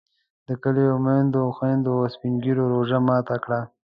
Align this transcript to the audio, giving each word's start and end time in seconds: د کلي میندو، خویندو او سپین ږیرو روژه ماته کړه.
د 0.47 0.49
کلي 0.63 0.85
میندو، 1.05 1.43
خویندو 1.55 1.91
او 1.99 2.05
سپین 2.13 2.33
ږیرو 2.43 2.63
روژه 2.73 2.99
ماته 3.07 3.35
کړه. 3.43 3.59